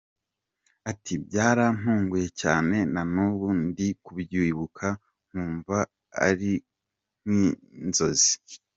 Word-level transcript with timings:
Ati 0.91 1.13
“Byarantunguye 1.27 2.27
cyane, 2.41 2.75
nanubu 2.93 3.47
ndi 3.65 3.87
kubyibuka 4.03 4.87
nkumva 5.27 5.77
ari 6.27 6.51
nk’inzozi. 7.23 8.31